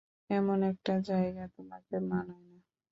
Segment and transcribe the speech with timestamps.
[0.29, 2.59] এমন একটা জায়গায় তোমাকে মানায় না।